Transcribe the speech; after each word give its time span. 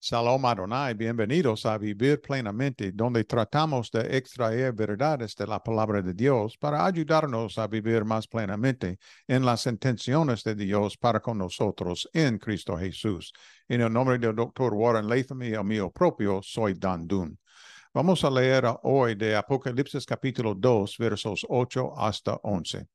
Shalom 0.00 0.44
Adonai, 0.46 0.94
bienvenidos 0.94 1.66
a 1.66 1.76
Vivir 1.76 2.20
Plenamente, 2.20 2.92
donde 2.92 3.24
tratamos 3.24 3.90
de 3.90 4.16
extraer 4.16 4.72
verdades 4.72 5.34
de 5.34 5.44
la 5.44 5.60
palabra 5.60 6.00
de 6.00 6.14
Dios 6.14 6.56
para 6.56 6.86
ayudarnos 6.86 7.58
a 7.58 7.66
vivir 7.66 8.04
más 8.04 8.28
plenamente 8.28 9.00
en 9.26 9.44
las 9.44 9.66
intenciones 9.66 10.44
de 10.44 10.54
Dios 10.54 10.96
para 10.96 11.18
con 11.18 11.38
nosotros 11.38 12.08
en 12.12 12.38
Cristo 12.38 12.78
Jesús. 12.78 13.32
En 13.66 13.80
el 13.80 13.92
nombre 13.92 14.18
del 14.18 14.36
doctor 14.36 14.72
Warren 14.72 15.08
Latham 15.08 15.42
y 15.42 15.48
el 15.48 15.64
mío 15.64 15.90
propio, 15.90 16.42
soy 16.42 16.74
Dan 16.74 17.08
Dun. 17.08 17.36
Vamos 17.92 18.22
a 18.22 18.30
leer 18.30 18.66
hoy 18.84 19.16
de 19.16 19.34
Apocalipsis 19.34 20.06
capítulo 20.06 20.54
2, 20.54 20.96
versos 20.96 21.44
8 21.48 21.98
hasta 21.98 22.38
11. 22.44 22.86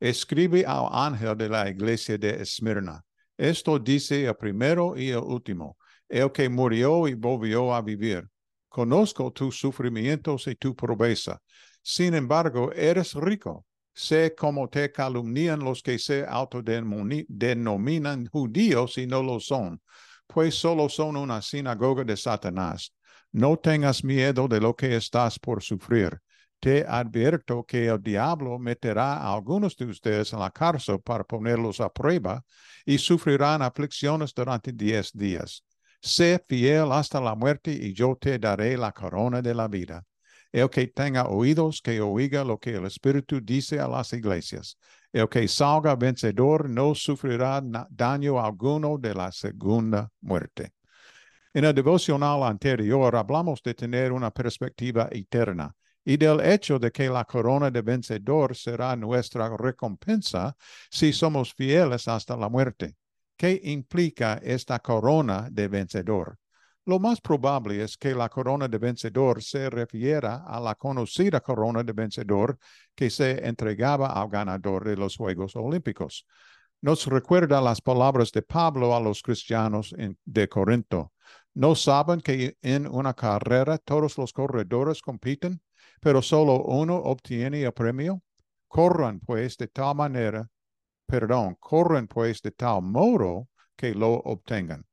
Escribe 0.00 0.64
al 0.64 0.88
ángel 0.90 1.36
de 1.36 1.50
la 1.50 1.68
iglesia 1.68 2.16
de 2.16 2.40
Esmirna. 2.40 3.04
Esto 3.36 3.78
dice 3.78 4.24
el 4.24 4.36
primero 4.36 4.96
y 4.96 5.10
el 5.10 5.18
último 5.18 5.76
el 6.08 6.32
que 6.32 6.48
murió 6.48 7.08
y 7.08 7.14
volvió 7.14 7.74
a 7.74 7.82
vivir. 7.82 8.28
Conozco 8.68 9.32
tus 9.32 9.58
sufrimientos 9.58 10.46
y 10.46 10.54
tu 10.54 10.74
pobreza. 10.74 11.40
Sin 11.82 12.14
embargo, 12.14 12.72
eres 12.72 13.14
rico. 13.14 13.64
Sé 13.94 14.34
cómo 14.34 14.68
te 14.68 14.92
calumnian 14.92 15.60
los 15.60 15.82
que 15.82 15.98
se 15.98 16.26
autodenominan 16.26 18.26
judíos 18.26 18.98
y 18.98 19.06
no 19.06 19.22
lo 19.22 19.40
son, 19.40 19.80
pues 20.26 20.54
solo 20.54 20.88
son 20.90 21.16
una 21.16 21.40
sinagoga 21.40 22.04
de 22.04 22.16
Satanás. 22.16 22.92
No 23.32 23.56
tengas 23.56 24.04
miedo 24.04 24.48
de 24.48 24.60
lo 24.60 24.76
que 24.76 24.96
estás 24.96 25.38
por 25.38 25.62
sufrir. 25.62 26.18
Te 26.60 26.84
advierto 26.86 27.64
que 27.64 27.86
el 27.86 28.02
diablo 28.02 28.58
meterá 28.58 29.14
a 29.14 29.34
algunos 29.34 29.76
de 29.76 29.86
ustedes 29.86 30.32
en 30.32 30.40
la 30.40 30.50
cárcel 30.50 31.00
para 31.00 31.24
ponerlos 31.24 31.80
a 31.80 31.90
prueba 31.90 32.44
y 32.84 32.98
sufrirán 32.98 33.62
aflicciones 33.62 34.34
durante 34.34 34.72
diez 34.72 35.12
días. 35.12 35.64
Sé 36.06 36.40
fiel 36.48 36.92
hasta 36.92 37.20
la 37.20 37.34
muerte 37.34 37.72
y 37.72 37.92
yo 37.92 38.16
te 38.16 38.38
daré 38.38 38.76
la 38.76 38.92
corona 38.92 39.42
de 39.42 39.52
la 39.52 39.66
vida. 39.66 40.04
El 40.52 40.70
que 40.70 40.86
tenga 40.86 41.26
oídos, 41.26 41.82
que 41.82 42.00
oiga 42.00 42.44
lo 42.44 42.58
que 42.58 42.76
el 42.76 42.86
Espíritu 42.86 43.40
dice 43.40 43.80
a 43.80 43.88
las 43.88 44.12
iglesias. 44.12 44.78
El 45.12 45.28
que 45.28 45.48
salga 45.48 45.96
vencedor 45.96 46.70
no 46.70 46.94
sufrirá 46.94 47.60
daño 47.90 48.38
alguno 48.38 48.98
de 48.98 49.14
la 49.14 49.32
segunda 49.32 50.08
muerte. 50.20 50.74
En 51.52 51.64
el 51.64 51.74
devocional 51.74 52.44
anterior 52.44 53.16
hablamos 53.16 53.60
de 53.64 53.74
tener 53.74 54.12
una 54.12 54.30
perspectiva 54.30 55.08
eterna 55.10 55.74
y 56.04 56.16
del 56.16 56.40
hecho 56.40 56.78
de 56.78 56.92
que 56.92 57.08
la 57.08 57.24
corona 57.24 57.68
de 57.68 57.82
vencedor 57.82 58.54
será 58.54 58.94
nuestra 58.94 59.56
recompensa 59.56 60.56
si 60.88 61.12
somos 61.12 61.52
fieles 61.52 62.06
hasta 62.06 62.36
la 62.36 62.48
muerte. 62.48 62.94
¿Qué 63.36 63.60
implica 63.64 64.40
esta 64.42 64.78
corona 64.78 65.48
de 65.50 65.68
vencedor? 65.68 66.38
Lo 66.86 66.98
más 66.98 67.20
probable 67.20 67.82
es 67.82 67.96
que 67.96 68.14
la 68.14 68.28
corona 68.28 68.68
de 68.68 68.78
vencedor 68.78 69.42
se 69.42 69.68
refiera 69.68 70.44
a 70.46 70.58
la 70.60 70.74
conocida 70.74 71.40
corona 71.40 71.82
de 71.82 71.92
vencedor 71.92 72.58
que 72.94 73.10
se 73.10 73.46
entregaba 73.46 74.08
al 74.08 74.28
ganador 74.28 74.84
de 74.84 74.96
los 74.96 75.16
Juegos 75.16 75.54
Olímpicos. 75.56 76.26
Nos 76.80 77.06
recuerda 77.06 77.60
las 77.60 77.80
palabras 77.80 78.30
de 78.32 78.42
Pablo 78.42 78.94
a 78.94 79.00
los 79.00 79.20
cristianos 79.20 79.94
de 80.24 80.48
Corinto. 80.48 81.12
¿No 81.54 81.74
saben 81.74 82.20
que 82.20 82.56
en 82.62 82.86
una 82.86 83.14
carrera 83.14 83.78
todos 83.78 84.16
los 84.16 84.32
corredores 84.32 85.02
compiten, 85.02 85.60
pero 86.00 86.22
solo 86.22 86.62
uno 86.62 86.96
obtiene 86.96 87.62
el 87.62 87.72
premio? 87.72 88.22
Corran 88.68 89.20
pues 89.20 89.56
de 89.56 89.68
tal 89.68 89.96
manera 89.96 90.48
perdón, 91.06 91.56
corren 91.60 92.06
pues 92.06 92.42
de 92.42 92.50
tal 92.50 92.82
modo 92.82 93.48
que 93.76 93.94
lo 93.94 94.14
obtengan. 94.14 94.84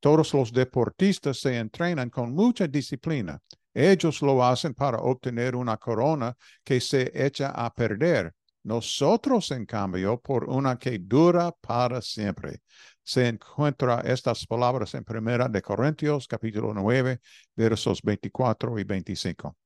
Todos 0.00 0.32
los 0.32 0.52
deportistas 0.52 1.38
se 1.38 1.58
entrenan 1.58 2.08
con 2.08 2.32
mucha 2.32 2.66
disciplina. 2.66 3.38
Ellos 3.74 4.22
lo 4.22 4.42
hacen 4.44 4.74
para 4.74 4.98
obtener 4.98 5.54
una 5.54 5.76
corona 5.76 6.34
que 6.64 6.80
se 6.80 7.10
echa 7.14 7.50
a 7.50 7.72
perder. 7.72 8.32
Nosotros, 8.62 9.50
en 9.52 9.64
cambio, 9.64 10.20
por 10.20 10.44
una 10.44 10.78
que 10.78 10.98
dura 10.98 11.52
para 11.52 12.00
siempre. 12.02 12.60
Se 13.02 13.28
encuentra 13.28 14.00
estas 14.00 14.46
palabras 14.46 14.94
en 14.94 15.04
Primera 15.04 15.48
de 15.48 15.62
Corintios, 15.62 16.26
capítulo 16.26 16.72
9, 16.74 17.20
versos 17.56 18.02
24 18.02 18.78
y 18.78 18.84
25. 18.84 19.56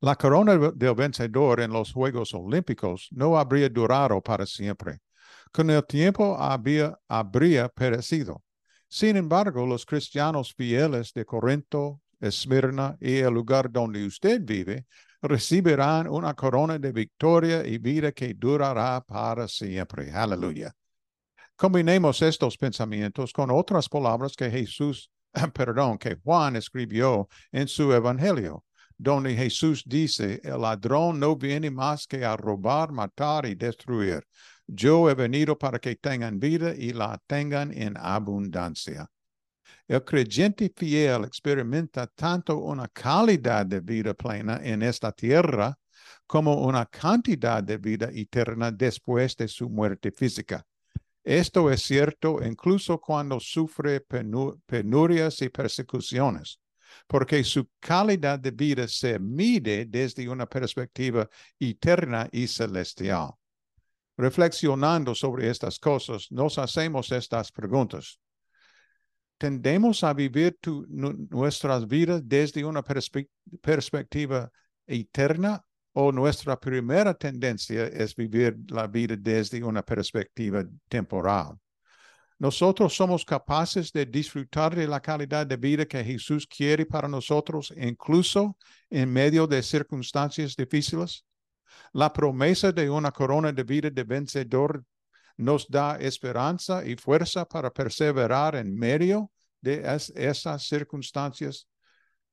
La 0.00 0.16
corona 0.16 0.56
del 0.56 0.94
vencedor 0.94 1.60
en 1.60 1.72
los 1.72 1.92
Juegos 1.92 2.32
Olímpicos 2.34 3.08
no 3.10 3.38
habría 3.38 3.68
durado 3.68 4.20
para 4.20 4.46
siempre. 4.46 5.00
Con 5.52 5.70
el 5.70 5.84
tiempo 5.84 6.36
había, 6.38 6.98
habría 7.08 7.68
perecido. 7.68 8.42
Sin 8.88 9.16
embargo, 9.16 9.66
los 9.66 9.84
cristianos 9.84 10.54
fieles 10.54 11.12
de 11.12 11.24
Corinto, 11.24 12.00
Esmirna 12.20 12.96
y 13.00 13.16
el 13.16 13.34
lugar 13.34 13.70
donde 13.70 14.04
usted 14.06 14.40
vive 14.42 14.86
recibirán 15.20 16.08
una 16.08 16.34
corona 16.34 16.78
de 16.78 16.92
victoria 16.92 17.66
y 17.66 17.78
vida 17.78 18.12
que 18.12 18.34
durará 18.34 19.00
para 19.00 19.48
siempre. 19.48 20.12
Aleluya. 20.12 20.72
Combinemos 21.56 22.22
estos 22.22 22.56
pensamientos 22.56 23.32
con 23.32 23.50
otras 23.50 23.88
palabras 23.88 24.36
que 24.36 24.50
Jesús, 24.50 25.10
perdón, 25.52 25.98
que 25.98 26.16
Juan 26.22 26.56
escribió 26.56 27.28
en 27.50 27.66
su 27.66 27.92
evangelio 27.92 28.64
donde 28.98 29.36
Jesús 29.36 29.84
dice, 29.86 30.40
el 30.42 30.60
ladrón 30.60 31.20
no 31.20 31.36
viene 31.36 31.70
más 31.70 32.06
que 32.06 32.24
a 32.24 32.36
robar, 32.36 32.90
matar 32.90 33.46
y 33.46 33.54
destruir. 33.54 34.26
Yo 34.66 35.08
he 35.08 35.14
venido 35.14 35.56
para 35.56 35.78
que 35.78 35.94
tengan 35.94 36.38
vida 36.38 36.74
y 36.74 36.92
la 36.92 37.18
tengan 37.26 37.72
en 37.72 37.96
abundancia. 37.96 39.08
El 39.86 40.04
creyente 40.04 40.70
fiel 40.76 41.24
experimenta 41.24 42.06
tanto 42.08 42.58
una 42.58 42.88
calidad 42.88 43.64
de 43.64 43.80
vida 43.80 44.12
plena 44.14 44.60
en 44.62 44.82
esta 44.82 45.12
tierra 45.12 45.78
como 46.26 46.66
una 46.66 46.84
cantidad 46.84 47.62
de 47.62 47.78
vida 47.78 48.10
eterna 48.12 48.70
después 48.70 49.36
de 49.36 49.48
su 49.48 49.70
muerte 49.70 50.10
física. 50.10 50.66
Esto 51.22 51.70
es 51.70 51.82
cierto 51.82 52.44
incluso 52.44 53.00
cuando 53.00 53.38
sufre 53.38 54.00
penurias 54.00 55.40
y 55.40 55.48
persecuciones 55.48 56.58
porque 57.06 57.42
su 57.44 57.68
calidad 57.80 58.38
de 58.38 58.50
vida 58.50 58.88
se 58.88 59.18
mide 59.18 59.86
desde 59.86 60.28
una 60.28 60.46
perspectiva 60.46 61.28
eterna 61.58 62.28
y 62.32 62.46
celestial. 62.46 63.30
Reflexionando 64.16 65.14
sobre 65.14 65.48
estas 65.48 65.78
cosas, 65.78 66.26
nos 66.30 66.58
hacemos 66.58 67.12
estas 67.12 67.52
preguntas. 67.52 68.18
¿Tendemos 69.38 70.02
a 70.02 70.12
vivir 70.12 70.58
nuestras 71.30 71.86
vidas 71.86 72.22
desde 72.24 72.64
una 72.64 72.82
perspectiva 72.82 74.50
eterna 74.84 75.64
o 75.92 76.10
nuestra 76.10 76.58
primera 76.58 77.14
tendencia 77.14 77.86
es 77.86 78.16
vivir 78.16 78.58
la 78.68 78.88
vida 78.88 79.14
desde 79.16 79.62
una 79.62 79.82
perspectiva 79.82 80.64
temporal? 80.88 81.56
Nosotros 82.38 82.94
somos 82.94 83.24
capaces 83.24 83.92
de 83.92 84.06
disfrutar 84.06 84.74
de 84.74 84.86
la 84.86 85.00
calidad 85.00 85.44
de 85.44 85.56
vida 85.56 85.86
que 85.86 86.04
Jesús 86.04 86.46
quiere 86.46 86.86
para 86.86 87.08
nosotros, 87.08 87.72
incluso 87.76 88.56
en 88.88 89.12
medio 89.12 89.46
de 89.48 89.60
circunstancias 89.60 90.54
difíciles. 90.54 91.24
La 91.92 92.12
promesa 92.12 92.70
de 92.70 92.88
una 92.88 93.10
corona 93.10 93.52
de 93.52 93.64
vida 93.64 93.90
de 93.90 94.04
vencedor 94.04 94.84
nos 95.36 95.66
da 95.68 95.96
esperanza 95.96 96.84
y 96.84 96.94
fuerza 96.94 97.44
para 97.44 97.72
perseverar 97.72 98.54
en 98.54 98.72
medio 98.72 99.32
de 99.60 99.82
esas 100.14 100.62
circunstancias. 100.62 101.66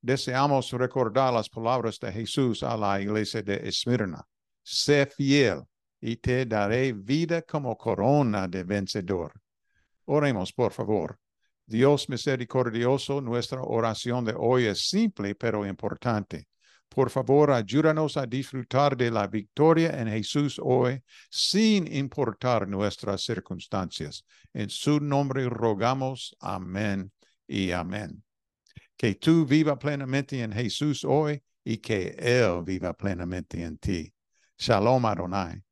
Deseamos 0.00 0.70
recordar 0.72 1.34
las 1.34 1.50
palabras 1.50 1.98
de 1.98 2.10
Jesús 2.10 2.62
a 2.62 2.74
la 2.74 2.98
iglesia 3.02 3.42
de 3.42 3.68
Esmirna. 3.68 4.26
Sé 4.62 5.04
fiel 5.04 5.62
y 6.00 6.16
te 6.16 6.46
daré 6.46 6.94
vida 6.94 7.42
como 7.42 7.76
corona 7.76 8.48
de 8.48 8.64
vencedor. 8.64 9.32
Oremos, 10.12 10.52
por 10.52 10.72
favor. 10.72 11.20
Dios 11.64 12.08
misericordioso, 12.08 13.20
nuestra 13.20 13.62
oración 13.62 14.24
de 14.24 14.34
hoy 14.36 14.64
es 14.64 14.88
simple 14.88 15.36
pero 15.36 15.64
importante. 15.64 16.48
Por 16.88 17.10
favor, 17.10 17.52
ayúdanos 17.52 18.16
a 18.16 18.26
disfrutar 18.26 18.96
de 18.96 19.12
la 19.12 19.28
victoria 19.28 19.90
en 20.00 20.08
Jesús 20.08 20.60
hoy 20.60 21.00
sin 21.30 21.86
importar 21.94 22.66
nuestras 22.66 23.22
circunstancias. 23.22 24.24
En 24.52 24.68
su 24.68 24.98
nombre 24.98 25.48
rogamos. 25.48 26.34
Amén 26.40 27.12
y 27.46 27.70
amén. 27.70 28.24
Que 28.96 29.14
tú 29.14 29.46
viva 29.46 29.78
plenamente 29.78 30.42
en 30.42 30.50
Jesús 30.50 31.04
hoy 31.04 31.40
y 31.62 31.76
que 31.78 32.16
Él 32.18 32.64
viva 32.64 32.92
plenamente 32.94 33.62
en 33.62 33.78
ti. 33.78 34.12
Shalom 34.58 35.06
Adonai. 35.06 35.62